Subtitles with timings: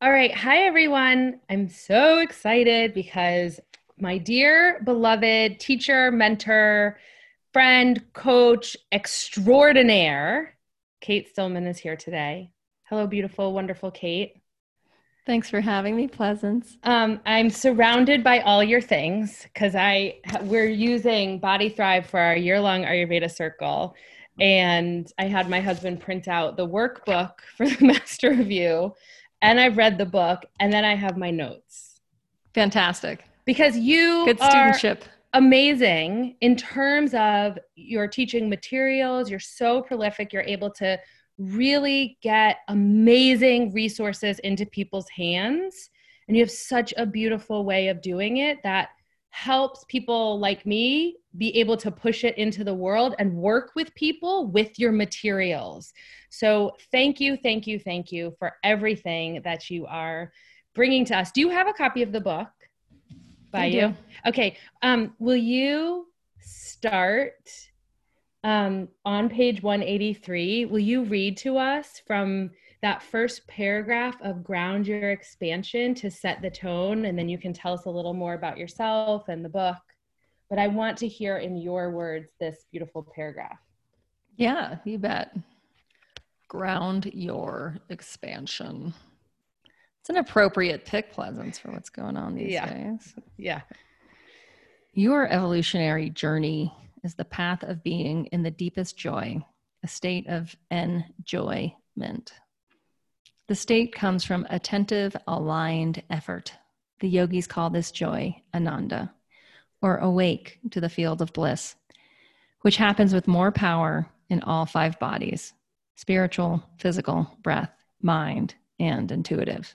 [0.00, 0.32] All right.
[0.32, 1.40] Hi, everyone.
[1.50, 3.58] I'm so excited because
[3.98, 7.00] my dear beloved teacher, mentor,
[7.52, 10.54] friend, coach extraordinaire,
[11.00, 12.52] Kate Stillman is here today.
[12.84, 14.36] Hello, beautiful, wonderful Kate.
[15.26, 16.76] Thanks for having me, Pleasance.
[16.84, 22.36] Um, I'm surrounded by all your things because I we're using Body Thrive for our
[22.36, 23.96] year-long Ayurveda circle,
[24.38, 28.94] and I had my husband print out the workbook for the Master of You,
[29.42, 32.00] and I've read the book, and then I have my notes.
[32.54, 33.24] Fantastic.
[33.44, 35.02] Because you good studentship.
[35.34, 39.30] Amazing in terms of your teaching materials.
[39.30, 40.32] You're so prolific.
[40.32, 40.98] You're able to
[41.38, 45.90] really get amazing resources into people's hands.
[46.26, 48.88] And you have such a beautiful way of doing it that
[49.30, 53.94] helps people like me be able to push it into the world and work with
[53.94, 55.92] people with your materials.
[56.30, 60.32] So, thank you, thank you, thank you for everything that you are
[60.74, 61.30] bringing to us.
[61.32, 62.48] Do you have a copy of the book
[63.52, 63.94] by you?
[64.26, 64.56] Okay.
[64.82, 66.06] Um, will you
[66.40, 67.34] start
[68.44, 72.50] um, on page 183, will you read to us from
[72.82, 77.06] that first paragraph of ground your expansion to set the tone?
[77.06, 79.76] And then you can tell us a little more about yourself and the book.
[80.48, 83.58] But I want to hear in your words this beautiful paragraph.
[84.36, 85.36] Yeah, you bet.
[86.48, 88.94] Ground your expansion.
[90.00, 92.72] It's an appropriate pick, Pleasance, for what's going on these yeah.
[92.72, 93.14] days.
[93.36, 93.60] Yeah.
[94.94, 96.72] Your evolutionary journey
[97.04, 99.44] is the path of being in the deepest joy,
[99.84, 102.32] a state of enjoyment.
[103.48, 106.52] The state comes from attentive, aligned effort.
[107.00, 109.12] The yogis call this joy ananda,
[109.80, 111.74] or awake to the field of bliss,
[112.60, 115.54] which happens with more power in all five bodies
[115.96, 119.74] spiritual, physical, breath, mind, and intuitive.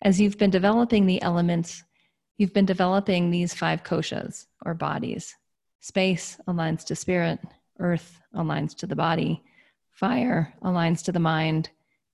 [0.00, 1.82] As you've been developing the elements,
[2.38, 5.36] you've been developing these five koshas, or bodies,
[5.80, 7.40] Space aligns to spirit,
[7.78, 9.42] earth aligns to the body,
[9.90, 11.68] fire aligns to the mind,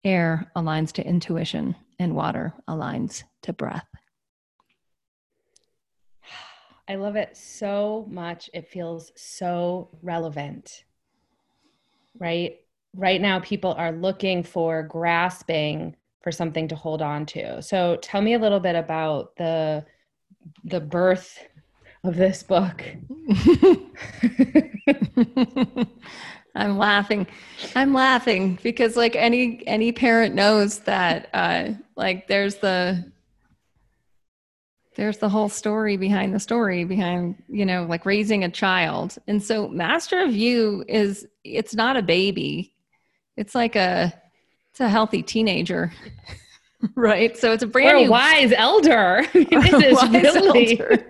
[0.05, 3.87] air aligns to intuition, and water aligns to breath.
[6.89, 8.51] I love it so much.
[8.53, 10.85] It feels so relevant.
[12.19, 12.57] Right?
[12.97, 17.63] Right now, people are looking for grasping for something to hold on to.
[17.63, 19.85] So tell me a little bit about the
[20.65, 21.39] the birth
[22.03, 22.85] of this book.
[26.55, 27.27] I'm laughing.
[27.77, 33.11] I'm laughing because like any any parent knows that uh like there's the
[34.97, 39.43] there's the whole story behind the story behind you know like raising a child and
[39.43, 42.75] so master of you is it's not a baby
[43.37, 44.13] it's like a
[44.71, 45.93] it's a healthy teenager
[46.97, 51.07] right so it's a brand or new wise elder this is really elder.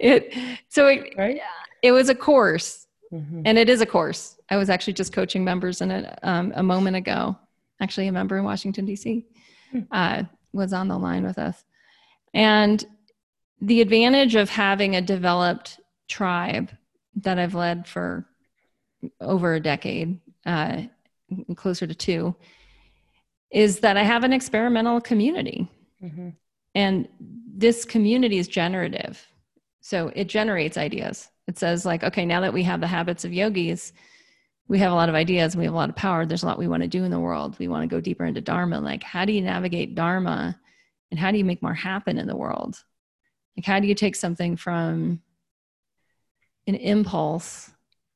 [0.00, 0.34] it
[0.68, 1.40] so it, right?
[1.82, 3.42] It was a course mm-hmm.
[3.44, 6.62] and it is a course i was actually just coaching members in it um, a
[6.62, 7.36] moment ago
[7.80, 9.24] actually a member in washington d.c
[9.70, 9.80] hmm.
[9.90, 11.64] uh, was on the line with us
[12.34, 12.84] and
[13.60, 16.70] the advantage of having a developed tribe
[17.14, 18.26] that i've led for
[19.20, 20.82] over a decade uh,
[21.56, 22.34] closer to two
[23.50, 25.68] is that i have an experimental community
[26.02, 26.30] mm-hmm.
[26.74, 27.08] and
[27.60, 29.26] this community is generative.
[29.82, 31.28] So it generates ideas.
[31.50, 33.92] It says, like, okay, now that we have the habits of yogis,
[34.68, 36.24] we have a lot of ideas, we have a lot of power.
[36.24, 37.58] There's a lot we want to do in the world.
[37.58, 38.78] We want to go deeper into Dharma.
[38.78, 40.56] Like, how do you navigate Dharma
[41.10, 42.76] and how do you make more happen in the world?
[43.56, 45.22] Like, how do you take something from
[46.68, 47.72] an impulse,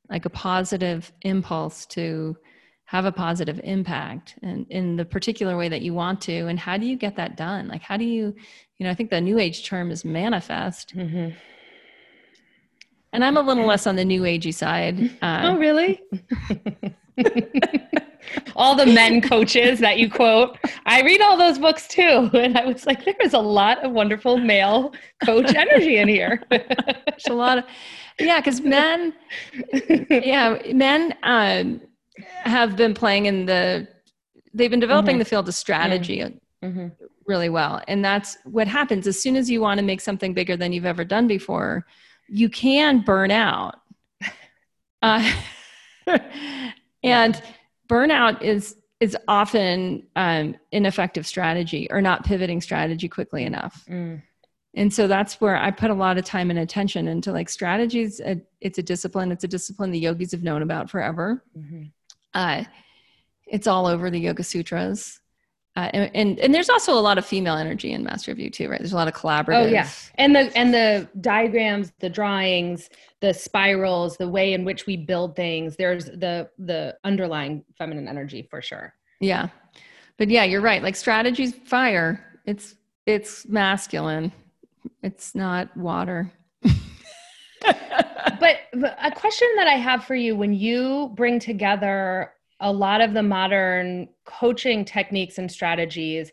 [0.09, 2.37] like a positive impulse, to
[2.85, 6.77] have a positive impact and in the particular way that you want to and how
[6.77, 8.35] do you get that done like how do you
[8.77, 11.31] you know i think the new age term is manifest mm-hmm.
[13.15, 16.03] And i'm a little less on the new agey side uh, oh really?
[18.57, 20.57] All the men coaches that you quote.
[20.87, 22.31] I read all those books too.
[22.35, 24.95] And i was like there is a lot of wonderful male
[25.25, 26.43] coach energy in here.
[26.51, 27.65] There's a lot of
[28.21, 29.13] yeah because men
[30.09, 31.81] yeah men um
[32.45, 33.89] have been playing in the
[34.53, 35.19] they've been developing mm-hmm.
[35.21, 36.25] the field of strategy
[36.63, 36.89] mm-hmm.
[37.27, 37.83] really well.
[37.89, 39.07] And that's what happens.
[39.07, 41.85] As soon as you want to make something bigger than you've ever done before
[42.29, 43.81] you can burn out
[45.03, 45.33] uh,
[47.03, 47.43] and
[47.89, 54.21] burnout is is often um, ineffective strategy or not pivoting strategy quickly enough mm.
[54.75, 58.21] and so that's where i put a lot of time and attention into like strategies
[58.61, 61.85] it's a discipline it's a discipline the yogis have known about forever mm-hmm
[62.35, 62.65] uh,
[63.47, 65.21] it's all over the Yoga Sutras.
[65.77, 68.49] Uh, and, and, and there's also a lot of female energy in Master of You
[68.49, 68.79] too, right?
[68.79, 69.65] There's a lot of collaborative.
[69.65, 72.91] Oh yeah, and the and the diagrams, the drawings,
[73.21, 75.75] the spirals, the way in which we build things.
[75.75, 78.95] There's the the underlying feminine energy for sure.
[79.21, 79.49] Yeah,
[80.17, 80.81] but yeah, you're right.
[80.81, 82.25] Like strategy's fire.
[82.47, 84.31] It's it's masculine.
[85.03, 86.31] It's not water.
[86.63, 93.01] but, but a question that I have for you: when you bring together a lot
[93.01, 96.33] of the modern coaching techniques and strategies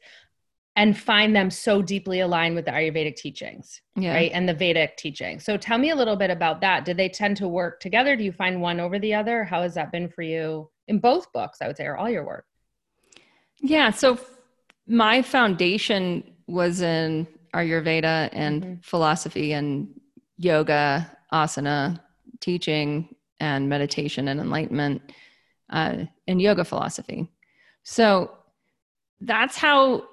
[0.75, 4.13] and find them so deeply aligned with the Ayurvedic teachings, yeah.
[4.13, 4.31] right?
[4.33, 5.39] And the Vedic teaching.
[5.39, 6.85] So tell me a little bit about that.
[6.85, 8.15] Did they tend to work together?
[8.15, 9.43] Do you find one over the other?
[9.43, 12.25] How has that been for you in both books, I would say, or all your
[12.25, 12.45] work?
[13.59, 13.91] Yeah.
[13.91, 14.17] So
[14.87, 18.73] my foundation was in Ayurveda and mm-hmm.
[18.81, 19.89] philosophy and
[20.37, 21.99] yoga, asana,
[22.39, 25.01] teaching, and meditation and enlightenment
[25.71, 27.27] uh, in yoga philosophy.
[27.83, 28.31] So
[29.19, 30.05] that's how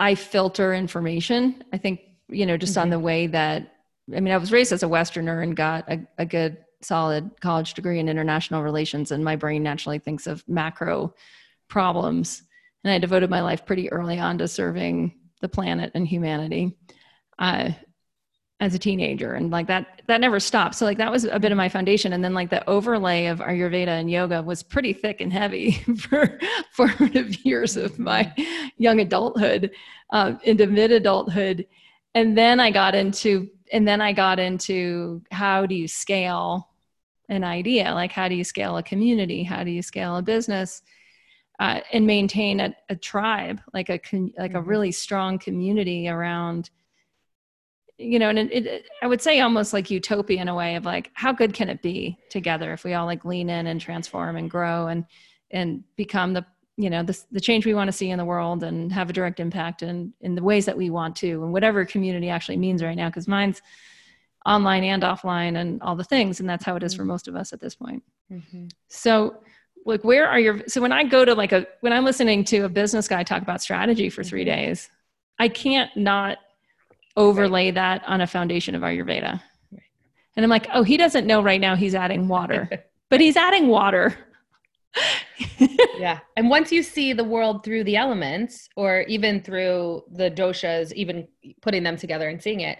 [0.00, 1.64] I filter information.
[1.72, 2.82] I think, you know, just mm-hmm.
[2.82, 3.74] on the way that,
[4.14, 7.74] I mean, I was raised as a Westerner and got a, a good, solid college
[7.74, 11.14] degree in international relations, and my brain naturally thinks of macro
[11.68, 12.42] problems.
[12.82, 16.76] And I devoted my life pretty early on to serving the planet and humanity.
[17.38, 17.70] Uh,
[18.64, 20.74] as a teenager and like that that never stopped.
[20.74, 22.14] So like that was a bit of my foundation.
[22.14, 26.38] And then like the overlay of ayurveda and yoga was pretty thick and heavy for
[26.72, 28.32] formative years of my
[28.78, 29.70] young adulthood
[30.10, 31.66] um, into mid adulthood.
[32.14, 36.70] And then i got into and then i got into how do you scale
[37.28, 37.92] an idea?
[37.92, 39.42] Like how do you scale a community?
[39.42, 40.82] How do you scale a business?
[41.60, 44.68] Uh, and maintain a, a, tribe like a like a mm-hmm.
[44.68, 46.68] really strong community around
[47.98, 50.84] you know, and it, it, I would say almost like utopia in a way of
[50.84, 54.36] like, how good can it be together if we all like lean in and transform
[54.36, 55.04] and grow and
[55.50, 56.44] and become the
[56.76, 59.12] you know the the change we want to see in the world and have a
[59.12, 62.82] direct impact in in the ways that we want to and whatever community actually means
[62.82, 63.62] right now because mine's
[64.44, 67.10] online and offline and all the things and that's how it is for mm-hmm.
[67.10, 68.66] most of us at this point mm-hmm.
[68.88, 69.36] so
[69.86, 72.60] like where are your so when i go to like a when i'm listening to
[72.60, 74.56] a business guy talk about strategy for three mm-hmm.
[74.56, 74.90] days
[75.38, 76.38] i can't not
[77.16, 77.74] overlay right.
[77.74, 79.40] that on a foundation of Ayurveda.
[79.72, 79.82] Right.
[80.36, 82.68] And I'm like, oh, he doesn't know right now he's adding water,
[83.10, 84.16] but he's adding water.
[85.98, 86.20] yeah.
[86.36, 91.26] And once you see the world through the elements or even through the doshas, even
[91.62, 92.78] putting them together and seeing it,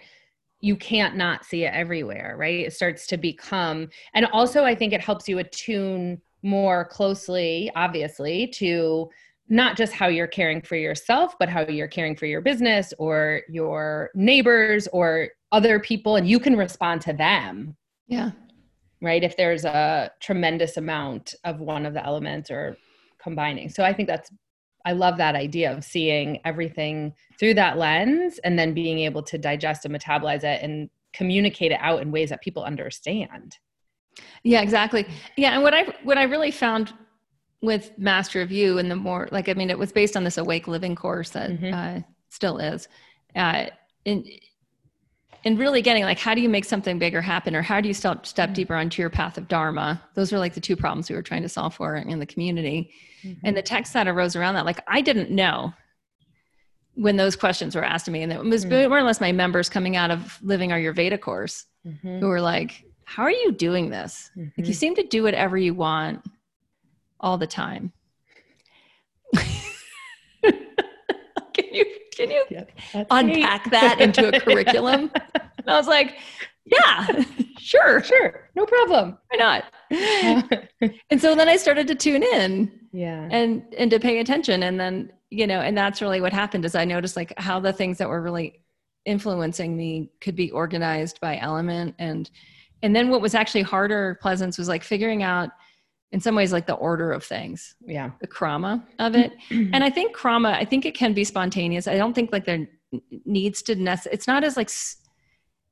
[0.61, 2.65] you can't not see it everywhere, right?
[2.65, 8.47] It starts to become, and also I think it helps you attune more closely, obviously,
[8.47, 9.09] to
[9.47, 13.41] not just how you're caring for yourself, but how you're caring for your business or
[13.47, 17.75] your neighbors or other people, and you can respond to them.
[18.07, 18.31] Yeah.
[19.01, 19.23] Right.
[19.23, 22.77] If there's a tremendous amount of one of the elements or
[23.21, 23.69] combining.
[23.69, 24.31] So I think that's,
[24.85, 29.37] I love that idea of seeing everything through that lens and then being able to
[29.37, 33.57] digest and metabolize it and communicate it out in ways that people understand.
[34.43, 35.05] Yeah, exactly.
[35.37, 35.53] Yeah.
[35.53, 36.93] And what I, what I really found
[37.61, 40.37] with Master of You and the more like I mean it was based on this
[40.37, 41.73] Awake Living course that mm-hmm.
[41.73, 42.87] uh, still is.
[43.35, 43.65] Uh,
[44.05, 44.23] in
[45.45, 47.93] and really getting like how do you make something bigger happen or how do you
[47.93, 48.55] step step mm-hmm.
[48.55, 51.43] deeper onto your path of dharma those are like the two problems we were trying
[51.43, 52.91] to solve for in the community
[53.23, 53.39] mm-hmm.
[53.45, 55.71] and the text that arose around that like i didn't know
[56.95, 58.89] when those questions were asked to me and it was mm-hmm.
[58.89, 62.19] more or less my members coming out of living our ayurveda course mm-hmm.
[62.19, 64.73] who were like how are you doing this like you mm-hmm.
[64.73, 66.23] seem to do whatever you want
[67.19, 67.91] all the time.
[70.43, 70.53] can
[71.71, 72.63] you can you yeah,
[73.11, 75.11] unpack that into a curriculum?
[75.57, 76.19] And I was like,
[76.65, 77.07] yeah,
[77.57, 79.17] sure, sure, no problem.
[79.29, 79.63] Why not?
[81.09, 84.79] and so then I started to tune in, yeah, and and to pay attention, and
[84.79, 86.65] then you know, and that's really what happened.
[86.65, 88.61] Is I noticed like how the things that were really
[89.05, 92.29] influencing me could be organized by element, and
[92.83, 95.49] and then what was actually harder, Pleasance, was like figuring out
[96.15, 99.89] in some ways like the order of things yeah the krama of it and i
[99.89, 102.65] think krama i think it can be spontaneous i don't think like there
[103.25, 104.69] needs to nec- it's not as like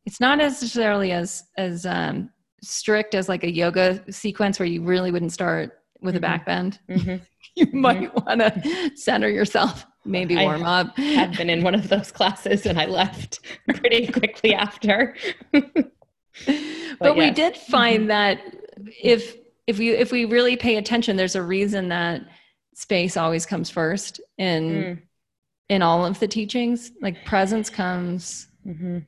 [0.06, 2.30] it's not necessarily as as um
[2.62, 6.18] strict as like a yoga sequence where you really wouldn't start with mm-hmm.
[6.18, 7.16] a back bend mm-hmm.
[7.56, 8.26] you might mm-hmm.
[8.26, 10.94] want to center yourself maybe warm up.
[10.98, 13.40] i've been in one of those classes and i left
[13.76, 15.16] pretty quickly after
[15.54, 15.74] but,
[17.00, 17.18] but yes.
[17.18, 18.08] we did find mm-hmm.
[18.08, 18.42] that
[19.02, 22.22] if if we if we really pay attention there's a reason that
[22.74, 25.02] space always comes first in mm.
[25.70, 29.00] in all of the teachings like presence comes mm-hmm.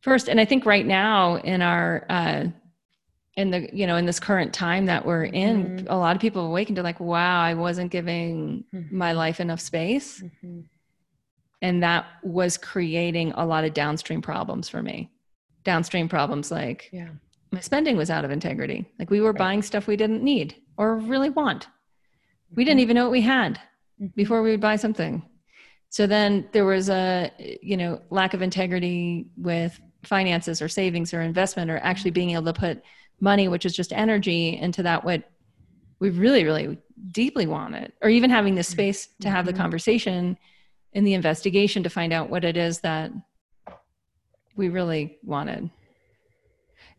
[0.00, 2.44] first and i think right now in our uh
[3.36, 5.86] in the you know in this current time that we're in mm-hmm.
[5.88, 8.96] a lot of people awaken to like wow i wasn't giving mm-hmm.
[8.96, 10.60] my life enough space mm-hmm.
[11.62, 15.10] and that was creating a lot of downstream problems for me
[15.64, 17.08] downstream problems like yeah
[17.54, 19.38] my spending was out of integrity like we were right.
[19.38, 21.68] buying stuff we didn't need or really want
[22.54, 22.82] we didn't mm-hmm.
[22.82, 23.54] even know what we had
[24.00, 24.06] mm-hmm.
[24.14, 25.22] before we would buy something
[25.88, 27.30] so then there was a
[27.62, 32.44] you know lack of integrity with finances or savings or investment or actually being able
[32.44, 32.82] to put
[33.20, 35.24] money, which is just energy, into that what
[35.98, 36.78] we really, really
[37.10, 39.62] deeply wanted, or even having the space to have the mm-hmm.
[39.62, 40.36] conversation
[40.92, 43.10] in the investigation to find out what it is that
[44.56, 45.70] we really wanted.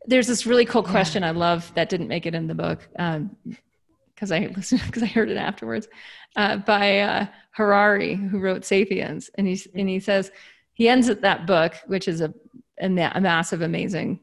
[0.08, 4.32] There's this really cool question I love that didn't make it in the book because
[4.32, 5.88] um, I listened because I heard it afterwards
[6.36, 10.32] uh, by uh, Harari, who wrote *Sapiens*, and he and he says
[10.74, 12.34] he ends that book, which is a
[12.80, 14.20] a, a massive, amazing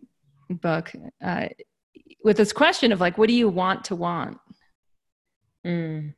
[0.50, 0.92] book.
[1.22, 1.48] Uh,
[2.24, 4.38] with this question of like, what do you want to want?
[5.66, 6.14] Mm.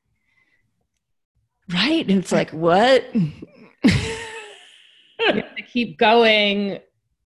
[1.73, 2.09] Right.
[2.09, 3.15] And it's like, what?
[3.15, 3.33] you
[5.27, 6.81] have to keep going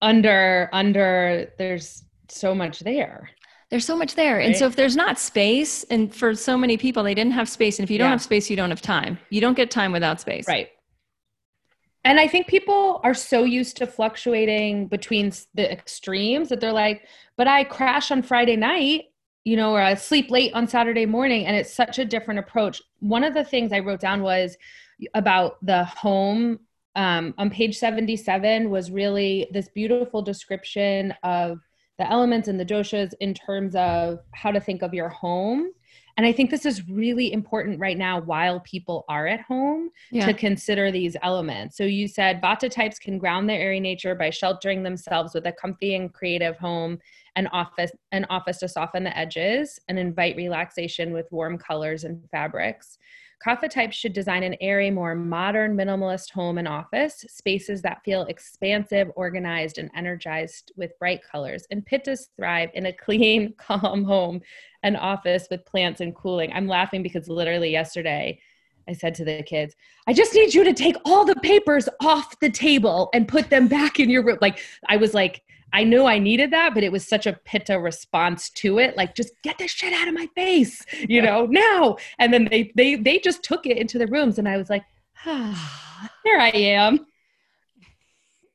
[0.00, 3.30] under, under, there's so much there.
[3.70, 4.36] There's so much there.
[4.36, 4.46] Right.
[4.46, 7.78] And so if there's not space, and for so many people, they didn't have space.
[7.78, 8.10] And if you don't yeah.
[8.10, 9.18] have space, you don't have time.
[9.30, 10.46] You don't get time without space.
[10.46, 10.68] Right.
[12.04, 17.06] And I think people are so used to fluctuating between the extremes that they're like,
[17.36, 19.04] but I crash on Friday night,
[19.44, 21.46] you know, or I sleep late on Saturday morning.
[21.46, 22.82] And it's such a different approach.
[22.98, 24.56] One of the things I wrote down was
[25.14, 26.60] about the home
[26.94, 31.58] um, on page 77 was really this beautiful description of
[32.02, 35.70] the elements and the doshas in terms of how to think of your home
[36.16, 40.26] and I think this is really important right now while people are at home yeah.
[40.26, 41.76] to consider these elements.
[41.76, 45.52] So you said Vata types can ground their airy nature by sheltering themselves with a
[45.52, 46.98] comfy and creative home
[47.34, 52.22] and office an office to soften the edges and invite relaxation with warm colors and
[52.30, 52.98] fabrics.
[53.44, 58.22] Kapha types should design an airy, more modern, minimalist home and office, spaces that feel
[58.24, 61.66] expansive, organized, and energized with bright colors.
[61.70, 64.40] And Pittas thrive in a clean, calm home
[64.82, 66.52] and office with plants and cooling.
[66.52, 68.40] I'm laughing because literally yesterday,
[68.88, 69.74] I said to the kids,
[70.06, 73.68] I just need you to take all the papers off the table and put them
[73.68, 74.38] back in your room.
[74.40, 74.58] Like,
[74.88, 75.42] I was like,
[75.72, 78.96] I knew I needed that, but it was such a pitta response to it.
[78.96, 81.96] Like, just get this shit out of my face, you know, now.
[82.18, 84.84] And then they they they just took it into the rooms, and I was like,
[85.26, 87.06] ah, here I am.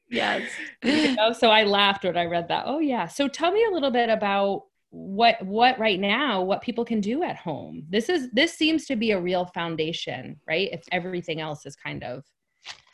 [0.10, 0.50] Yes.
[0.84, 2.64] you know, so I laughed when I read that.
[2.68, 3.08] Oh yeah.
[3.08, 7.24] So tell me a little bit about what what right now what people can do
[7.24, 7.84] at home.
[7.90, 10.70] This is this seems to be a real foundation, right?
[10.72, 12.24] If everything else is kind of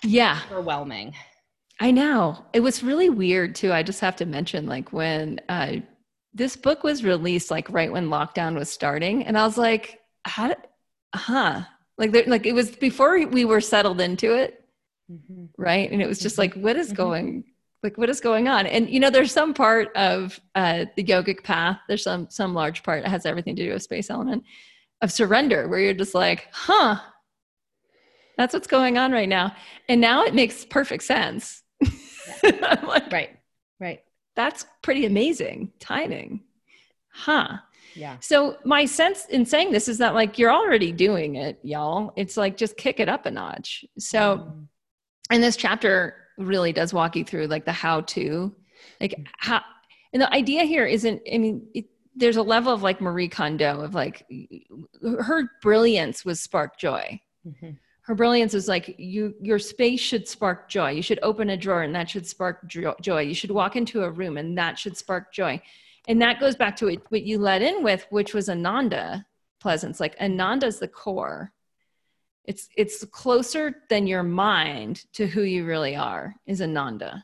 [0.03, 1.13] yeah overwhelming.
[1.84, 2.46] I know.
[2.54, 3.74] It was really weird too.
[3.74, 5.74] I just have to mention like when uh,
[6.34, 10.48] this book was released, like right when lockdown was starting, and I was like, how
[10.48, 10.58] did,
[11.13, 11.63] huh?
[11.98, 14.63] Like, there, like it was before we were settled into it,
[15.12, 15.48] mm-hmm.
[15.58, 15.92] right?
[15.92, 16.96] And it was just like, what is mm-hmm.
[16.96, 17.44] going,
[17.84, 18.66] like, what is going on?
[18.66, 21.80] And you know, there's some part of uh, the yogic path.
[21.90, 24.46] There's some some large part that has everything to do with space element
[25.02, 27.02] of surrender, where you're just like, huh?
[28.38, 29.54] That's what's going on right now.
[29.90, 31.62] And now it makes perfect sense
[32.83, 33.39] like, right,
[33.79, 34.03] right.
[34.35, 36.41] That's pretty amazing timing.
[37.12, 37.57] Huh.
[37.95, 38.17] Yeah.
[38.21, 42.12] So my sense in saying this is that like you're already doing it, y'all.
[42.15, 43.85] It's like just kick it up a notch.
[44.00, 44.67] So mm.
[45.29, 48.55] and this chapter really does walk you through like the how to
[49.00, 49.62] like how
[50.12, 51.85] and the idea here isn't I mean it,
[52.15, 54.25] there's a level of like Marie Kondo of like
[55.03, 57.21] her brilliance was spark joy.
[57.47, 57.71] Mm-hmm
[58.03, 60.91] her brilliance is like you your space should spark joy.
[60.91, 63.22] You should open a drawer and that should spark joy.
[63.22, 65.62] You should walk into a room and that should spark joy.
[66.10, 69.25] And that goes back to what you led in with which was ananda
[69.62, 70.01] pleasance.
[70.01, 71.53] Like ananda is the core.
[72.43, 77.24] It's it's closer than your mind to who you really are is ananda.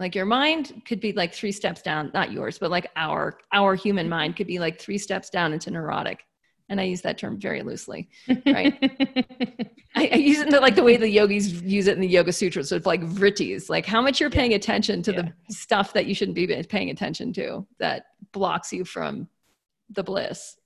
[0.00, 3.76] Like your mind could be like three steps down not yours but like our our
[3.76, 6.24] human mind could be like three steps down into neurotic
[6.68, 8.74] and I use that term very loosely, right?
[9.94, 12.32] I, I, use it the, like the way the yogis use it in the Yoga
[12.32, 12.68] Sutras.
[12.68, 15.22] So it's like vrittis, like how much you're paying attention to yeah.
[15.22, 19.28] the stuff that you shouldn't be paying attention to that blocks you from
[19.90, 20.56] the bliss,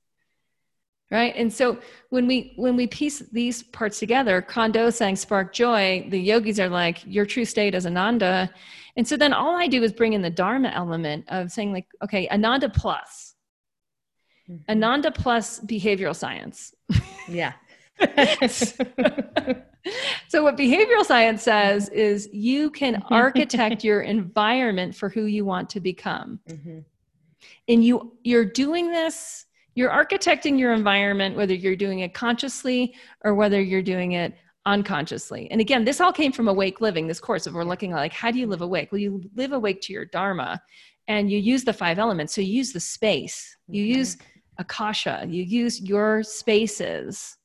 [1.11, 1.35] right?
[1.37, 1.79] And so
[2.09, 6.71] when we when we piece these parts together, Kondo saying spark joy, the yogis are
[6.71, 8.51] like your true state is Ananda,
[8.97, 11.87] and so then all I do is bring in the Dharma element of saying like,
[12.03, 13.30] okay, Ananda plus
[14.51, 14.71] mm-hmm.
[14.71, 16.75] Ananda plus behavioral science.
[17.29, 17.53] Yeah.
[20.29, 25.69] so what behavioral science says is you can architect your environment for who you want
[25.71, 26.41] to become.
[26.49, 26.79] Mm-hmm.
[27.69, 33.35] and you you're doing this you're architecting your environment whether you're doing it consciously or
[33.35, 34.35] whether you're doing it
[34.67, 37.97] unconsciously and again this all came from awake living this course of we're looking at
[37.97, 40.61] like how do you live awake well you live awake to your dharma
[41.09, 44.19] and you use the five elements so you use the space you use
[44.61, 47.37] akasha you use your spaces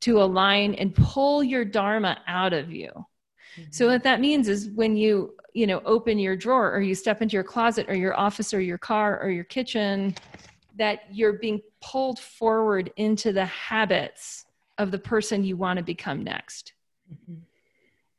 [0.00, 3.62] to align and pull your dharma out of you mm-hmm.
[3.70, 7.22] so what that means is when you you know open your drawer or you step
[7.22, 10.14] into your closet or your office or your car or your kitchen
[10.76, 14.46] that you're being pulled forward into the habits
[14.78, 16.72] of the person you want to become next.
[17.12, 17.40] Mm-hmm.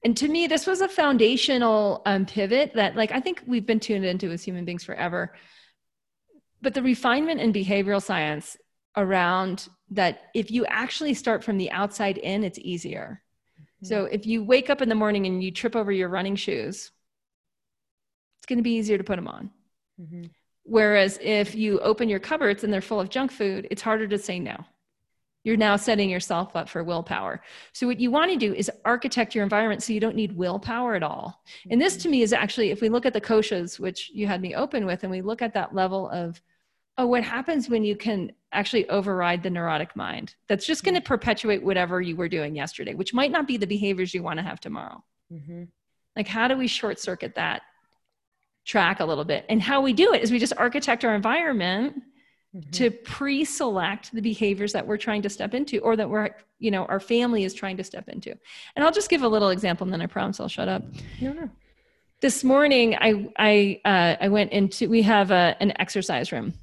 [0.05, 3.79] And to me, this was a foundational um, pivot that, like, I think we've been
[3.79, 5.33] tuned into as human beings forever.
[6.63, 8.55] But the refinement in behavioral science
[8.95, 13.21] around that, if you actually start from the outside in, it's easier.
[13.59, 13.85] Mm-hmm.
[13.85, 16.89] So if you wake up in the morning and you trip over your running shoes,
[18.39, 19.51] it's going to be easier to put them on.
[20.01, 20.23] Mm-hmm.
[20.63, 24.17] Whereas if you open your cupboards and they're full of junk food, it's harder to
[24.17, 24.55] say no.
[25.43, 27.41] You're now setting yourself up for willpower.
[27.73, 30.95] So, what you want to do is architect your environment so you don't need willpower
[30.95, 31.43] at all.
[31.69, 34.41] And this to me is actually, if we look at the koshas, which you had
[34.41, 36.41] me open with, and we look at that level of,
[36.97, 41.01] oh, what happens when you can actually override the neurotic mind that's just going to
[41.01, 44.43] perpetuate whatever you were doing yesterday, which might not be the behaviors you want to
[44.43, 45.03] have tomorrow.
[45.31, 45.63] Mm-hmm.
[46.15, 47.63] Like, how do we short circuit that
[48.65, 49.45] track a little bit.
[49.49, 52.01] And how we do it is we just architect our environment
[52.55, 52.69] mm-hmm.
[52.71, 56.85] to pre-select the behaviors that we're trying to step into or that we're, you know,
[56.85, 58.31] our family is trying to step into.
[58.75, 60.83] And I'll just give a little example and then I promise I'll shut up.
[61.19, 61.49] No, no.
[62.21, 66.53] This morning I I uh, I went into we have a, an exercise room,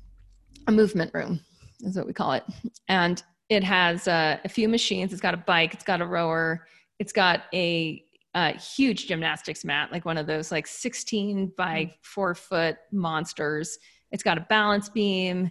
[0.70, 1.40] a movement room
[1.80, 2.44] is what we call it.
[2.88, 5.12] And it has uh, a few machines.
[5.12, 6.66] It's got a bike, it's got a rower,
[6.98, 11.92] it's got a a huge gymnastics mat, like one of those like 16 by mm.
[12.02, 13.76] four foot monsters.
[14.12, 15.50] It's got a balance beam.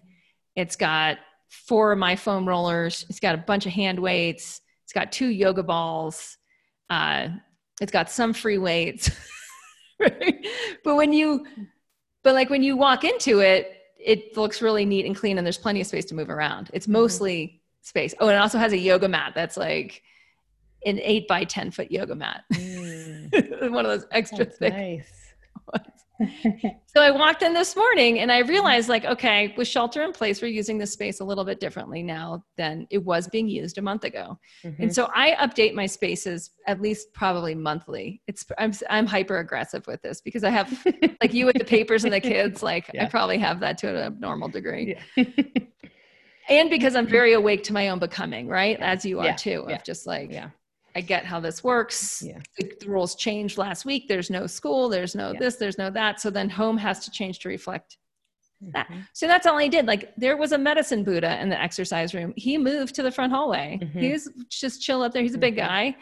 [0.55, 1.17] It's got
[1.49, 3.05] four of my foam rollers.
[3.09, 4.61] It's got a bunch of hand weights.
[4.85, 6.37] It's got two yoga balls.
[6.89, 7.27] Uh,
[7.81, 9.11] it's got some free weights.
[9.99, 10.47] right?
[10.85, 11.45] But when you,
[12.23, 15.57] but like when you walk into it, it looks really neat and clean and there's
[15.57, 16.69] plenty of space to move around.
[16.73, 16.93] It's mm-hmm.
[16.93, 17.57] mostly mm-hmm.
[17.81, 18.13] space.
[18.19, 20.03] Oh, and it also has a yoga mat that's like
[20.85, 22.43] an eight by 10 foot yoga mat.
[22.53, 23.71] Mm.
[23.71, 24.73] One of those extra That's thick.
[24.73, 25.33] Nice.
[26.85, 30.41] so I walked in this morning and I realized, like, okay, with shelter in place,
[30.41, 33.81] we're using this space a little bit differently now than it was being used a
[33.81, 34.37] month ago.
[34.63, 34.83] Mm-hmm.
[34.83, 38.21] And so I update my spaces at least probably monthly.
[38.27, 40.85] It's I'm I'm hyper aggressive with this because I have
[41.21, 42.63] like you with the papers and the kids.
[42.69, 43.05] Like yeah.
[43.05, 44.95] I probably have that to an abnormal degree.
[45.15, 45.25] Yeah.
[46.49, 48.79] and because I'm very awake to my own becoming, right?
[48.79, 49.35] As you are yeah.
[49.35, 50.49] too, of just like, yeah
[50.99, 52.21] I get how this works.
[52.21, 52.39] Yeah.
[52.57, 54.09] The, the, rules changed last week.
[54.09, 54.89] There's no school.
[54.89, 55.39] There's no yeah.
[55.39, 55.55] this.
[55.55, 56.19] There's no that.
[56.19, 57.95] So then home has to change to reflect
[58.61, 58.71] mm-hmm.
[58.73, 58.89] that.
[59.13, 59.85] So that's all I did.
[59.87, 62.33] Like there was a medicine Buddha in the exercise room.
[62.35, 63.79] He moved to the front hallway.
[63.81, 63.97] Mm-hmm.
[63.97, 65.23] He was just chill up there.
[65.23, 65.67] He's a big mm-hmm.
[65.67, 65.95] guy.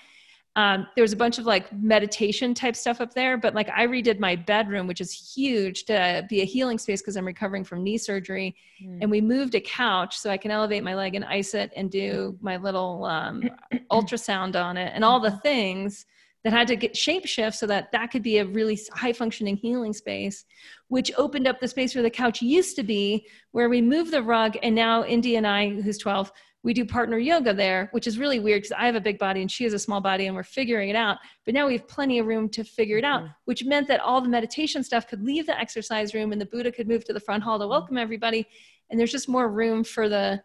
[0.58, 3.86] Um, there was a bunch of like meditation type stuff up there, but like I
[3.86, 7.84] redid my bedroom, which is huge to be a healing space because I'm recovering from
[7.84, 8.56] knee surgery.
[8.84, 8.98] Mm.
[9.04, 11.91] And we moved a couch so I can elevate my leg and ice it and
[11.91, 13.43] do my little um,
[13.91, 16.08] ultrasound on it and all the things
[16.43, 19.58] that had to get shape shift so that that could be a really high functioning
[19.58, 20.46] healing space,
[20.88, 24.24] which opened up the space where the couch used to be, where we moved the
[24.24, 24.58] rug.
[24.63, 26.32] And now Indy and I, who's 12,
[26.63, 29.41] we do partner yoga there, which is really weird because I have a big body
[29.41, 31.17] and she has a small body and we're figuring it out.
[31.46, 33.32] But now we have plenty of room to figure it out, mm-hmm.
[33.46, 36.72] which meant that all the meditation stuff could leave the exercise room and the Buddha
[36.72, 38.46] could move to the front hall to welcome everybody.
[38.89, 40.41] And there's just more room for the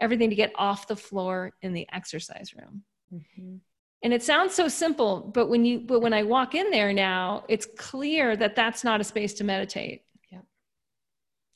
[0.00, 2.82] everything to get off the floor in the exercise room.
[3.12, 3.56] Mm-hmm.
[4.04, 7.44] And it sounds so simple, but when you but when I walk in there now,
[7.48, 10.02] it's clear that that's not a space to meditate.
[10.30, 10.40] Yeah.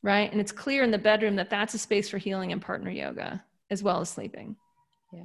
[0.02, 0.30] Right?
[0.30, 3.42] And it's clear in the bedroom that that's a space for healing and partner yoga
[3.70, 4.56] as well as sleeping.
[5.12, 5.24] Yeah.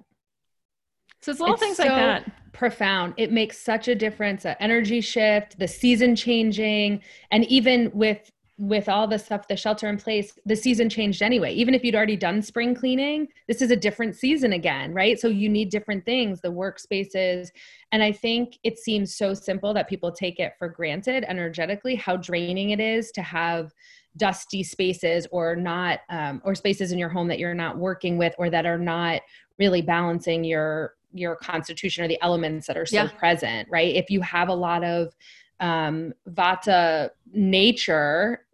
[1.22, 2.32] So it's little it's things so like that.
[2.54, 3.14] Profound.
[3.18, 4.46] It makes such a difference.
[4.46, 7.02] An energy shift, the season changing,
[7.32, 11.52] and even with with all the stuff, the shelter in place, the season changed anyway.
[11.52, 15.20] Even if you'd already done spring cleaning, this is a different season again, right?
[15.20, 17.50] So you need different things, the workspaces.
[17.92, 22.18] And I think it seems so simple that people take it for granted energetically, how
[22.18, 23.74] draining it is to have
[24.18, 28.34] dusty spaces or not um, or spaces in your home that you're not working with
[28.38, 29.22] or that are not
[29.58, 33.08] really balancing your your constitution or the elements that are so yeah.
[33.10, 33.96] present right?
[33.96, 35.14] If you have a lot of
[35.60, 38.46] um, vata nature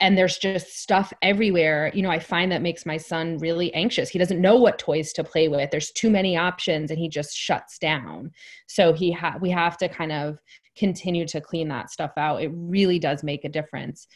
[0.00, 4.08] and there's just stuff everywhere you know i find that makes my son really anxious.
[4.08, 5.70] He doesn't know what toys to play with.
[5.70, 8.32] There's too many options and he just shuts down.
[8.66, 10.38] So he ha- we have to kind of
[10.76, 12.42] continue to clean that stuff out.
[12.42, 14.08] It really does make a difference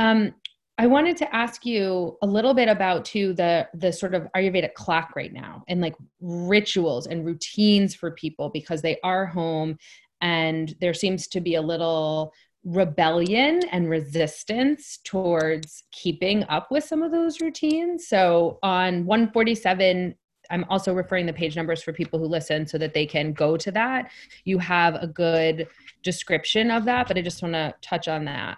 [0.00, 0.34] um,
[0.78, 4.72] I wanted to ask you a little bit about too the the sort of Ayurvedic
[4.72, 9.76] clock right now and like rituals and routines for people because they are home
[10.22, 12.32] and there seems to be a little
[12.64, 18.08] rebellion and resistance towards keeping up with some of those routines.
[18.08, 20.14] So on 147
[20.50, 23.58] I'm also referring the page numbers for people who listen so that they can go
[23.58, 24.10] to that.
[24.44, 25.68] You have a good
[26.02, 28.56] description of that, but I just want to touch on that.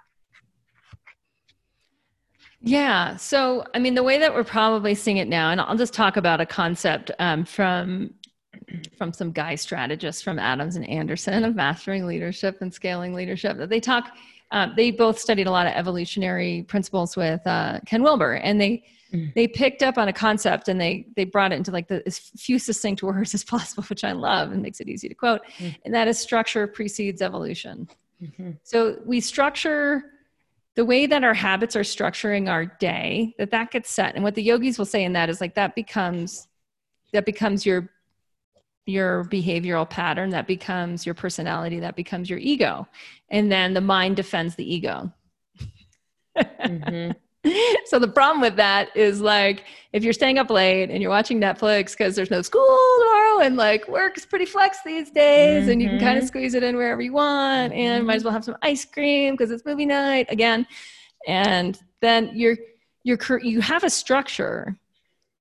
[2.62, 3.16] Yeah.
[3.16, 6.16] So, I mean, the way that we're probably seeing it now, and I'll just talk
[6.16, 8.14] about a concept um, from
[8.96, 13.58] from some guy strategists from Adams and Anderson of mastering leadership and scaling leadership.
[13.58, 14.12] That they talk.
[14.50, 18.84] Um, they both studied a lot of evolutionary principles with uh, Ken Wilber, and they
[19.12, 19.32] mm.
[19.34, 22.18] they picked up on a concept and they they brought it into like the as
[22.18, 25.40] few succinct words as possible, which I love and makes it easy to quote.
[25.58, 25.76] Mm.
[25.84, 27.88] And that is structure precedes evolution.
[28.22, 28.50] Mm-hmm.
[28.62, 30.04] So we structure
[30.74, 34.14] the way that our habits are structuring our day that that gets set.
[34.14, 36.48] And what the yogis will say in that is like that becomes
[37.12, 37.90] that becomes your
[38.86, 42.86] your behavioral pattern that becomes your personality that becomes your ego.
[43.28, 45.12] And then the mind defends the ego.
[46.36, 47.12] Mm-hmm.
[47.86, 51.40] so the problem with that is like if you're staying up late and you're watching
[51.40, 55.72] Netflix because there's no school tomorrow and like work is pretty flex these days mm-hmm.
[55.72, 56.28] and you can kind of mm-hmm.
[56.28, 59.50] squeeze it in wherever you want and might as well have some ice cream because
[59.50, 60.66] it's movie night again
[61.26, 62.56] and then you're
[63.02, 64.78] you're you have a structure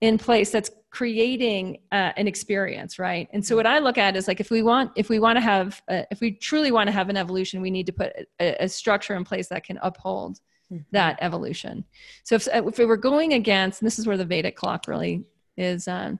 [0.01, 4.27] in place that's creating uh, an experience right and so what i look at is
[4.27, 6.91] like if we want if we want to have a, if we truly want to
[6.91, 10.39] have an evolution we need to put a, a structure in place that can uphold
[10.71, 10.83] mm-hmm.
[10.91, 11.83] that evolution.
[12.23, 15.23] So if, if we were going against, and this is where the Vedic clock really
[15.57, 16.19] is, um,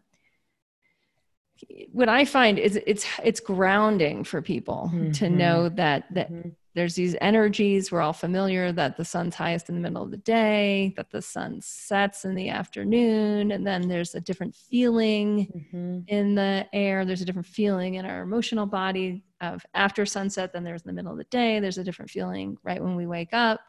[1.91, 5.11] what I find is it's it's grounding for people mm-hmm.
[5.11, 6.49] to know that that mm-hmm.
[6.73, 10.17] there's these energies we're all familiar that the sun's highest in the middle of the
[10.17, 15.99] day, that the sun sets in the afternoon, and then there's a different feeling mm-hmm.
[16.07, 17.05] in the air.
[17.05, 20.93] There's a different feeling in our emotional body of after sunset than there's in the
[20.93, 21.59] middle of the day.
[21.59, 23.61] There's a different feeling right when we wake up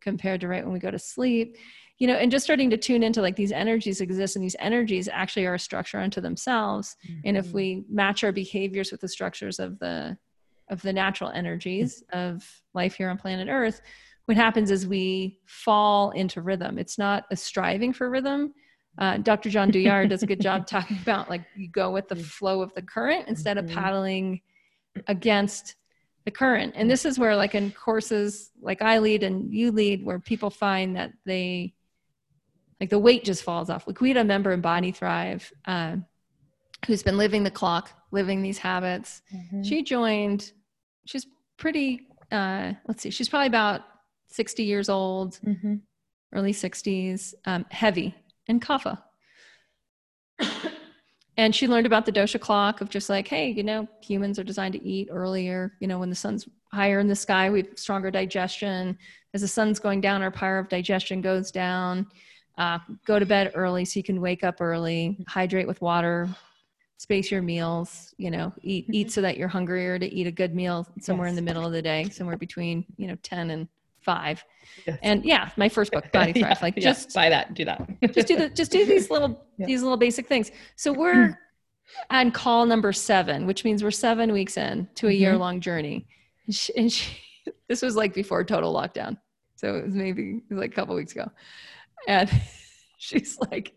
[0.00, 1.56] compared to right when we go to sleep
[2.00, 5.08] you know and just starting to tune into like these energies exist and these energies
[5.12, 7.20] actually are a structure unto themselves mm-hmm.
[7.24, 7.56] and if mm-hmm.
[7.56, 10.16] we match our behaviors with the structures of the
[10.68, 13.80] of the natural energies of life here on planet earth
[14.24, 18.52] what happens is we fall into rhythm it's not a striving for rhythm
[18.98, 22.14] uh, dr john douillard does a good job talking about like you go with the
[22.14, 22.24] mm.
[22.24, 23.78] flow of the current instead of mm-hmm.
[23.78, 24.40] paddling
[25.06, 25.76] against
[26.24, 26.74] the current.
[26.76, 30.50] And this is where like in courses like i lead and you lead where people
[30.50, 31.74] find that they
[32.80, 33.86] like the weight just falls off.
[33.86, 35.96] Like we had a member in body thrive uh,
[36.86, 39.22] who's been living the clock living these habits.
[39.34, 39.62] Mm-hmm.
[39.62, 40.52] she joined
[41.06, 43.82] she's pretty uh, let's see she's probably about
[44.28, 45.76] 60 years old mm-hmm.
[46.32, 48.14] early 60s um, heavy
[48.46, 48.98] and kapha
[51.40, 54.44] and she learned about the dosha clock of just like hey you know humans are
[54.44, 57.68] designed to eat earlier you know when the sun's higher in the sky we have
[57.76, 58.96] stronger digestion
[59.32, 62.06] as the sun's going down our power of digestion goes down
[62.58, 66.28] uh, go to bed early so you can wake up early hydrate with water
[66.98, 69.10] space your meals you know eat eat mm-hmm.
[69.10, 71.32] so that you're hungrier to eat a good meal somewhere yes.
[71.32, 73.66] in the middle of the day somewhere between you know 10 and
[74.00, 74.44] five.
[74.86, 74.98] Yes.
[75.02, 76.42] And yeah, my first book, Body Thrive.
[76.56, 76.82] yeah, like yeah.
[76.82, 77.88] just buy that, do that.
[78.14, 79.66] just do the just do these little yeah.
[79.66, 80.50] these little basic things.
[80.76, 81.38] So we're
[82.10, 85.20] on call number seven, which means we're seven weeks in to a mm-hmm.
[85.20, 86.06] year long journey.
[86.46, 87.16] And, she, and she,
[87.68, 89.18] this was like before total lockdown.
[89.56, 91.30] So it was maybe it was like a couple weeks ago.
[92.08, 92.30] And
[92.98, 93.74] she's like,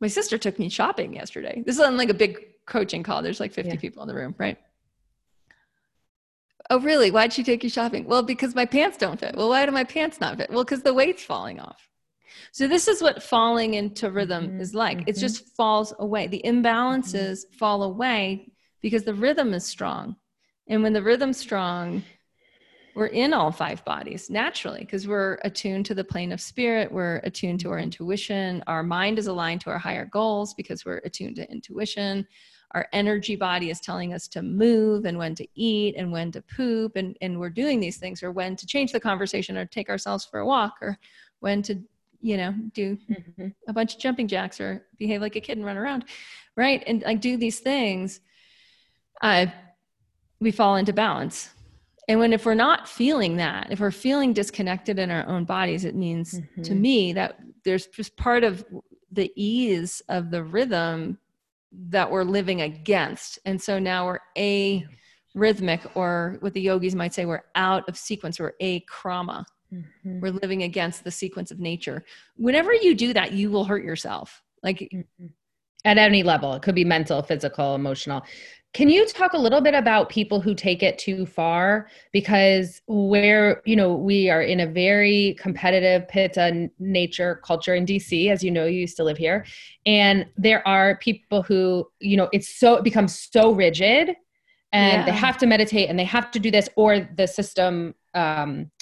[0.00, 1.62] my sister took me shopping yesterday.
[1.64, 3.22] This is on like a big coaching call.
[3.22, 4.58] There's like 50 people in the room, right?
[6.70, 7.10] Oh, really?
[7.10, 8.04] Why'd she take you shopping?
[8.06, 9.36] Well, because my pants don't fit.
[9.36, 10.50] Well, why do my pants not fit?
[10.50, 11.88] Well, because the weight's falling off.
[12.52, 14.60] So this is what falling into rhythm mm-hmm.
[14.60, 14.98] is like.
[14.98, 15.10] Mm-hmm.
[15.10, 16.26] It just falls away.
[16.26, 17.56] The imbalances mm-hmm.
[17.56, 20.16] fall away because the rhythm is strong.
[20.68, 22.02] And when the rhythm's strong,
[22.94, 27.16] we're in all five bodies naturally because we're attuned to the plane of spirit we're
[27.24, 27.84] attuned to our mm-hmm.
[27.84, 32.26] intuition our mind is aligned to our higher goals because we're attuned to intuition
[32.74, 36.42] our energy body is telling us to move and when to eat and when to
[36.42, 39.88] poop and, and we're doing these things or when to change the conversation or take
[39.88, 40.98] ourselves for a walk or
[41.38, 41.80] when to
[42.20, 43.48] you know do mm-hmm.
[43.68, 46.04] a bunch of jumping jacks or behave like a kid and run around
[46.56, 48.20] right and like do these things
[49.22, 49.46] uh,
[50.40, 51.50] we fall into balance
[52.08, 55.84] and when if we're not feeling that if we're feeling disconnected in our own bodies
[55.84, 56.62] it means mm-hmm.
[56.62, 58.64] to me that there's just part of
[59.12, 61.18] the ease of the rhythm
[61.88, 63.38] that we're living against.
[63.44, 64.86] And so now we're a
[65.34, 69.44] rhythmic, or what the yogis might say, we're out of sequence, we're a krama.
[69.72, 70.20] Mm-hmm.
[70.20, 72.04] We're living against the sequence of nature.
[72.36, 74.42] Whenever you do that, you will hurt yourself.
[74.62, 75.26] Like mm-hmm.
[75.84, 78.24] At any level, it could be mental, physical, emotional.
[78.72, 81.88] Can you talk a little bit about people who take it too far?
[82.12, 88.30] Because where, you know, we are in a very competitive pitta nature culture in DC,
[88.30, 89.46] as you know, you used to live here.
[89.86, 94.16] And there are people who, you know, it's so, it becomes so rigid
[94.72, 95.04] and yeah.
[95.04, 98.72] they have to meditate and they have to do this, or the system, um,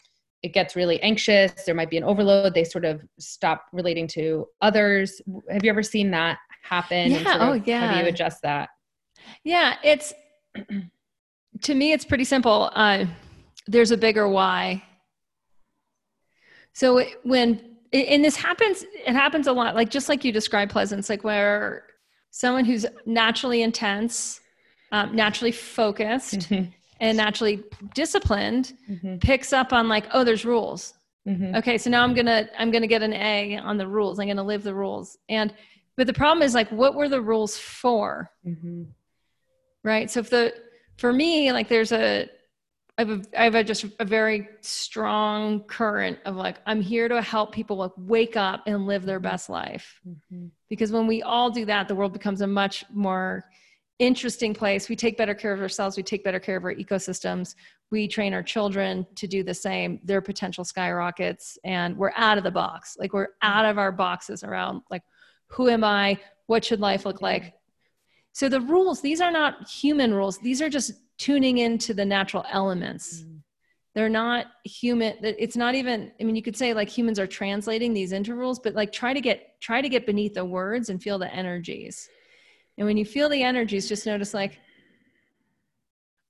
[0.43, 1.53] it gets really anxious.
[1.65, 2.55] There might be an overload.
[2.55, 5.21] They sort of stop relating to others.
[5.51, 7.12] Have you ever seen that happen?
[7.12, 7.22] Yeah.
[7.25, 7.87] Sort of, oh, yeah.
[7.87, 8.70] How do you adjust that?
[9.44, 10.12] Yeah, it's
[11.62, 12.70] to me, it's pretty simple.
[12.75, 13.07] Uh,
[13.66, 14.83] there's a bigger why.
[16.72, 19.75] So when and this happens, it happens a lot.
[19.75, 21.85] Like just like you described, Pleasance, like where
[22.31, 24.40] someone who's naturally intense,
[24.92, 26.70] um, naturally focused, mm-hmm.
[27.01, 27.62] and naturally
[27.94, 29.16] disciplined mm-hmm.
[29.18, 30.94] picks up on like, oh, there's rules.
[31.29, 31.57] Mm-hmm.
[31.57, 34.18] Okay, so now I'm gonna I'm gonna get an A on the rules.
[34.18, 35.18] I'm gonna live the rules.
[35.29, 35.55] And
[35.97, 38.31] but the problem is like, what were the rules for?
[38.47, 38.85] Mm-hmm
[39.85, 40.55] right so if the
[40.97, 42.29] for me like there's a
[42.99, 47.09] I have a, I have a just a very strong current of like I'm here
[47.09, 49.99] to help people like wake up and live their best life.
[50.07, 50.49] Mm-hmm.
[50.69, 53.45] Because when we all do that, the world becomes a much more
[53.99, 54.91] interesting place.
[54.91, 55.97] We take better care of ourselves.
[55.97, 57.55] We take better care of our ecosystems.
[57.91, 59.99] We train our children to do the same.
[60.05, 62.97] Their potential skyrockets, and we're out of the box.
[62.99, 65.03] Like we're out of our boxes around like
[65.53, 66.19] who am I?
[66.47, 67.55] What should life look like?
[68.33, 70.38] So the rules, these are not human rules.
[70.38, 73.23] These are just tuning into the natural elements.
[73.23, 73.41] Mm.
[73.95, 75.17] They're not human.
[75.21, 78.59] It's not even, I mean, you could say like humans are translating these into rules,
[78.59, 82.09] but like try to get, try to get beneath the words and feel the energies.
[82.79, 84.59] And when you feel the energies, just notice like,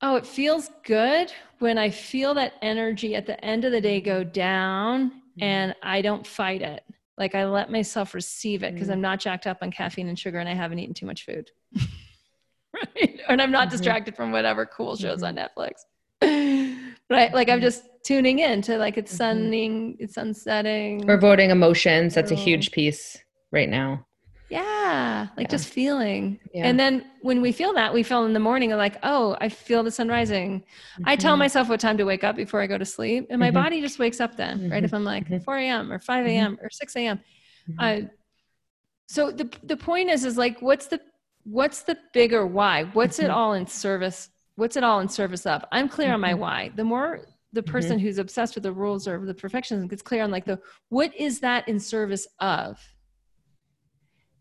[0.00, 4.00] oh, it feels good when I feel that energy at the end of the day
[4.00, 5.42] go down mm-hmm.
[5.44, 6.82] and I don't fight it.
[7.18, 8.94] Like I let myself receive it because mm-hmm.
[8.94, 11.51] I'm not jacked up on caffeine and sugar and I haven't eaten too much food.
[12.75, 13.20] right?
[13.29, 13.77] And I'm not mm-hmm.
[13.77, 15.38] distracted from whatever cool shows mm-hmm.
[15.38, 16.83] on Netflix.
[17.11, 17.35] right?
[17.35, 17.64] Like I'm mm-hmm.
[17.64, 19.18] just tuning in to like it's mm-hmm.
[19.18, 21.09] sunning, it's sunsetting.
[21.09, 22.14] Or voting emotions.
[22.14, 23.18] That's a huge piece
[23.51, 24.07] right now.
[24.52, 25.50] Yeah, like yeah.
[25.50, 26.38] just feeling.
[26.52, 26.66] Yeah.
[26.66, 29.82] And then when we feel that, we feel in the morning like, oh, I feel
[29.82, 30.60] the sun rising.
[30.60, 31.04] Mm-hmm.
[31.06, 31.38] I tell mm-hmm.
[31.38, 33.62] myself what time to wake up before I go to sleep, and my mm-hmm.
[33.62, 34.84] body just wakes up then, right?
[34.84, 35.90] If I'm like 4 a.m.
[35.90, 36.58] or 5 a.m.
[36.62, 37.20] or 6 a.m.
[37.78, 38.00] Uh,
[39.06, 41.00] so the the point is, is like, what's the
[41.44, 43.34] what's the bigger why what's it mm-hmm.
[43.34, 46.14] all in service what's it all in service of i'm clear mm-hmm.
[46.14, 46.40] on my mm-hmm.
[46.40, 47.20] why the more
[47.52, 48.06] the person mm-hmm.
[48.06, 51.40] who's obsessed with the rules or the perfectionism gets clear on like the what is
[51.40, 52.78] that in service of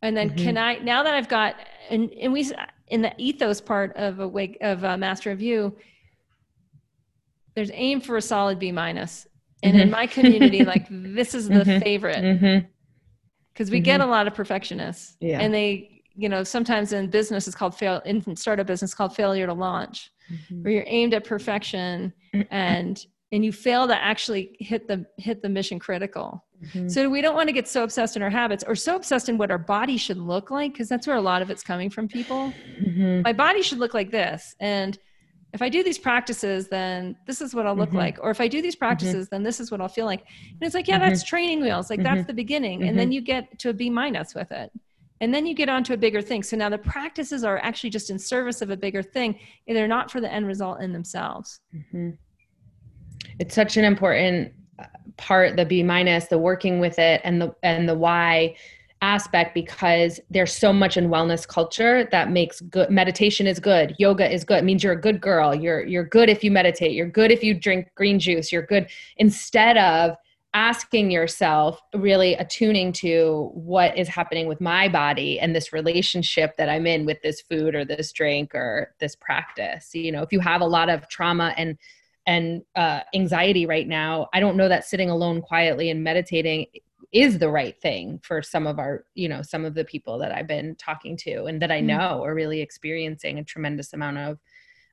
[0.01, 0.57] and then can mm-hmm.
[0.57, 1.55] i now that i've got
[1.89, 2.49] and and we
[2.87, 5.75] in the ethos part of a wake of a master of you
[7.55, 9.27] there's aim for a solid b minus
[9.63, 9.91] and in mm-hmm.
[9.91, 12.65] my community like this is the favorite
[13.53, 15.39] because we get a lot of perfectionists yeah.
[15.39, 19.45] and they you know sometimes in business it's called fail in startup business called failure
[19.45, 20.63] to launch mm-hmm.
[20.63, 22.13] where you're aimed at perfection
[22.49, 26.87] and and you fail to actually hit the hit the mission critical mm-hmm.
[26.87, 29.37] so we don't want to get so obsessed in our habits or so obsessed in
[29.37, 32.07] what our body should look like because that's where a lot of it's coming from
[32.07, 33.21] people mm-hmm.
[33.21, 34.97] my body should look like this and
[35.53, 37.97] if I do these practices, then this is what I'll look mm-hmm.
[37.97, 38.17] like.
[38.21, 38.85] Or if I do these mm-hmm.
[38.85, 40.21] practices, then this is what I'll feel like.
[40.21, 41.27] And it's like, yeah, that's mm-hmm.
[41.27, 41.89] training wheels.
[41.89, 42.27] Like that's mm-hmm.
[42.27, 42.83] the beginning.
[42.83, 44.71] And then you get to a B minus with it
[45.21, 47.89] and then you get on to a bigger thing so now the practices are actually
[47.89, 50.91] just in service of a bigger thing and they're not for the end result in
[50.91, 51.61] themselves
[53.39, 54.51] it's such an important
[55.17, 58.55] part the b minus the working with it and the and the why
[59.01, 64.31] aspect because there's so much in wellness culture that makes good meditation is good yoga
[64.31, 64.59] is good.
[64.59, 65.55] It means you're a good girl.
[65.55, 66.91] You're you're good if you meditate.
[66.91, 68.51] You're good if you drink green juice.
[68.51, 70.15] You're good instead of
[70.53, 76.67] asking yourself really attuning to what is happening with my body and this relationship that
[76.67, 79.95] i'm in with this food or this drink or this practice.
[79.95, 81.77] You know if you have a lot of trauma and
[82.25, 86.65] and uh, anxiety right now i don't know that sitting alone quietly and meditating
[87.11, 90.31] is the right thing for some of our you know some of the people that
[90.31, 91.85] i've been talking to and that i mm.
[91.85, 94.39] know are really experiencing a tremendous amount of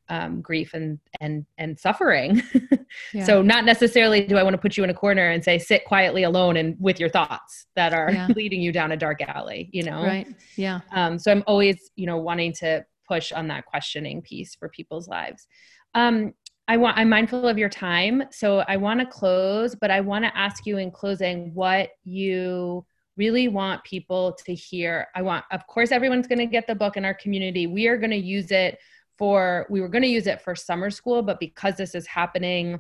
[0.09, 2.43] um, grief and and and suffering.
[3.13, 3.25] yeah.
[3.25, 5.85] So not necessarily do I want to put you in a corner and say sit
[5.85, 8.29] quietly alone and with your thoughts that are yeah.
[8.37, 9.69] leading you down a dark alley.
[9.73, 10.27] You know, right?
[10.57, 10.81] Yeah.
[10.93, 15.09] Um, so I'm always you know wanting to push on that questioning piece for people's
[15.09, 15.47] lives.
[15.95, 16.35] Um,
[16.69, 20.25] I want I'm mindful of your time, so I want to close, but I want
[20.25, 22.85] to ask you in closing what you
[23.17, 25.09] really want people to hear.
[25.15, 27.67] I want, of course, everyone's going to get the book in our community.
[27.67, 28.79] We are going to use it
[29.19, 32.79] for we were going to use it for summer school but because this is happening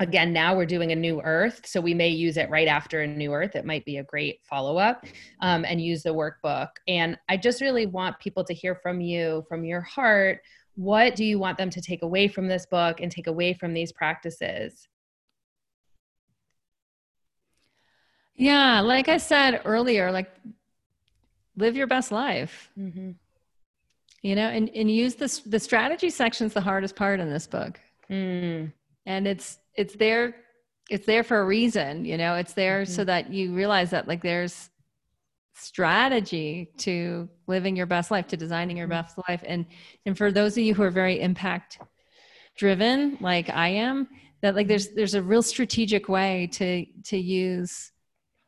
[0.00, 3.06] again now we're doing a new earth so we may use it right after a
[3.06, 5.04] new earth it might be a great follow-up
[5.40, 9.44] um, and use the workbook and i just really want people to hear from you
[9.48, 10.40] from your heart
[10.76, 13.72] what do you want them to take away from this book and take away from
[13.72, 14.88] these practices
[18.34, 20.30] yeah like i said earlier like
[21.56, 23.12] live your best life mm-hmm.
[24.22, 27.78] you know and, and use this the strategy section's the hardest part in this book
[28.10, 28.70] mm.
[29.06, 30.34] and it's it's there
[30.90, 32.92] it's there for a reason you know it's there mm-hmm.
[32.92, 34.70] so that you realize that like there's
[35.54, 39.02] strategy to living your best life to designing your mm-hmm.
[39.02, 39.42] best life.
[39.46, 39.66] And
[40.06, 41.78] and for those of you who are very impact
[42.56, 44.06] driven like i am
[44.40, 47.90] that like there's there's a real strategic way to to use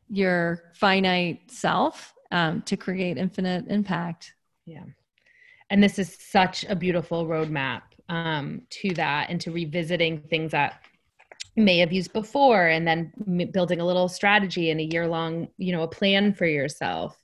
[0.08, 4.32] your finite self um, to create infinite impact.
[4.64, 4.84] Yeah.
[5.70, 10.80] And this is such a beautiful roadmap um, to that and to revisiting things that
[11.56, 13.12] may have used before and then
[13.52, 17.18] building a little strategy and a year long you know a plan for yourself.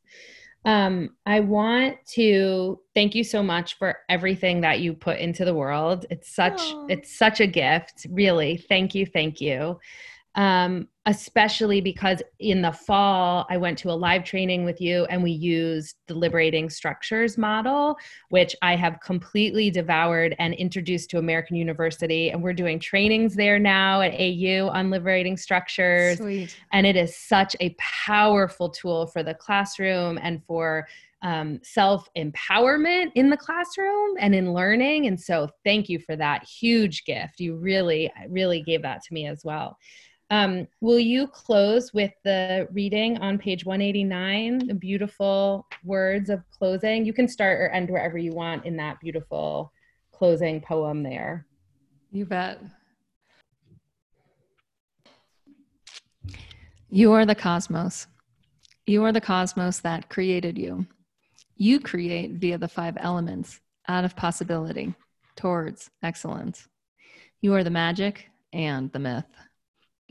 [0.65, 5.55] Um, i want to thank you so much for everything that you put into the
[5.55, 6.07] world.
[6.11, 6.91] It's such Aww.
[6.91, 8.57] it's such a gift really.
[8.57, 9.79] Thank you thank you
[10.35, 15.23] um, especially because in the fall I went to a live training with you and
[15.23, 17.97] we used the liberating structures model,
[18.29, 22.31] which I have completely devoured and introduced to American University.
[22.31, 26.19] And we're doing trainings there now at AU on liberating structures.
[26.19, 26.57] Sweet.
[26.73, 30.87] And it is such a powerful tool for the classroom and for
[31.23, 35.07] um, self empowerment in the classroom and in learning.
[35.07, 37.39] And so, thank you for that huge gift.
[37.39, 39.79] You really, really gave that to me as well.
[40.33, 47.05] Um, will you close with the reading on page 189, the beautiful words of closing?
[47.05, 49.75] You can start or end wherever you want in that beautiful
[50.11, 51.47] closing poem there.
[52.11, 52.63] You bet.
[56.89, 58.07] You are the cosmos.
[58.87, 60.87] You are the cosmos that created you.
[61.57, 64.95] You create via the five elements out of possibility
[65.37, 66.69] towards excellence.
[67.43, 69.27] You are the magic and the myth.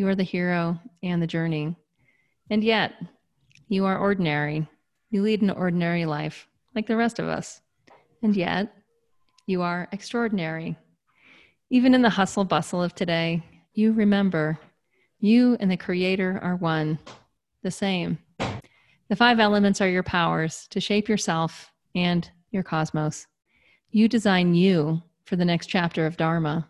[0.02, 1.76] You are the hero and the journey.
[2.50, 2.94] And yet,
[3.68, 4.68] you are ordinary.
[5.12, 7.62] You lead an ordinary life, like the rest of us.
[8.24, 8.74] And yet,
[9.46, 10.76] you are extraordinary.
[11.70, 13.44] Even in the hustle bustle of today,
[13.76, 14.58] you remember
[15.20, 16.98] you and the Creator are one,
[17.62, 18.18] the same.
[18.40, 23.28] The five elements are your powers to shape yourself and your cosmos.
[23.92, 26.68] You design you for the next chapter of Dharma.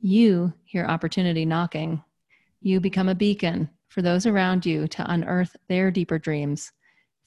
[0.00, 2.02] You hear opportunity knocking.
[2.64, 6.70] You become a beacon for those around you to unearth their deeper dreams,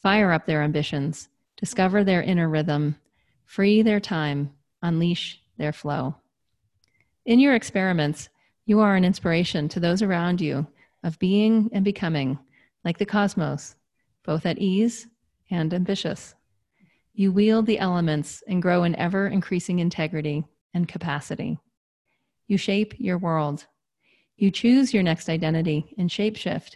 [0.02, 2.96] fire up their ambitions, discover their inner rhythm,
[3.44, 6.16] free their time, unleash their flow.
[7.26, 8.30] In your experiments,
[8.66, 10.68] you are an inspiration to those around you
[11.04, 12.40] of being and becoming
[12.86, 13.76] like the cosmos,
[14.24, 15.06] both at ease
[15.52, 16.34] and ambitious.
[17.14, 21.60] You wield the elements and grow in ever increasing integrity and capacity.
[22.48, 23.66] You shape your world
[24.38, 26.76] you choose your next identity and shapeshift.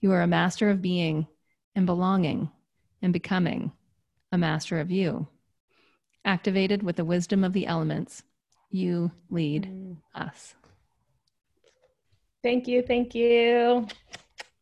[0.00, 1.26] You are a master of being
[1.74, 2.50] and belonging
[3.02, 3.72] and becoming
[4.32, 5.28] a master of you.
[6.24, 8.22] Activated with the wisdom of the elements,
[8.70, 9.96] you lead mm.
[10.14, 10.54] us.
[12.42, 12.82] Thank you.
[12.82, 13.86] Thank you.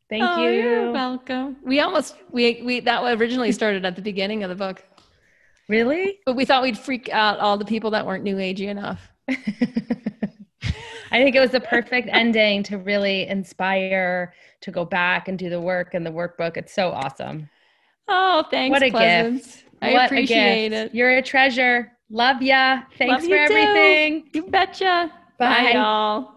[0.08, 0.50] Thank oh, you.
[0.50, 1.56] You're welcome.
[1.62, 4.84] We almost we we that originally started at the beginning of the book.
[5.68, 6.20] Really?
[6.24, 9.00] But we thought we'd freak out all the people that weren't new agey enough.
[11.10, 15.48] I think it was the perfect ending to really inspire to go back and do
[15.48, 16.56] the work and the workbook.
[16.56, 17.48] It's so awesome.
[18.08, 18.72] Oh, thanks.
[18.72, 19.46] What a Pleasance.
[19.46, 19.64] gift.
[19.82, 20.94] I what appreciate it.
[20.94, 21.92] You're a treasure.
[22.08, 22.82] Love ya.
[22.98, 24.22] Thanks Love for everything.
[24.24, 24.30] Too.
[24.34, 25.12] You betcha.
[25.38, 26.35] Bye, Bye y'all.